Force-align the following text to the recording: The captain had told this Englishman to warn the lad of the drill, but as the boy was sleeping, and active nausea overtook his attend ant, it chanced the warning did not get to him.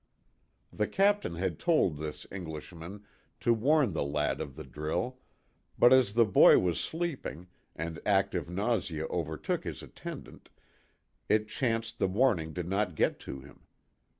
The 0.73 0.87
captain 0.87 1.35
had 1.35 1.59
told 1.59 1.97
this 1.99 2.25
Englishman 2.31 3.05
to 3.39 3.53
warn 3.53 3.93
the 3.93 4.01
lad 4.03 4.41
of 4.41 4.55
the 4.55 4.63
drill, 4.63 5.19
but 5.77 5.93
as 5.93 6.15
the 6.15 6.25
boy 6.25 6.57
was 6.57 6.79
sleeping, 6.79 7.45
and 7.75 7.99
active 8.03 8.49
nausea 8.49 9.05
overtook 9.11 9.63
his 9.63 9.83
attend 9.83 10.27
ant, 10.27 10.49
it 11.29 11.47
chanced 11.47 11.99
the 11.99 12.07
warning 12.07 12.51
did 12.51 12.67
not 12.67 12.95
get 12.95 13.19
to 13.19 13.41
him. 13.41 13.67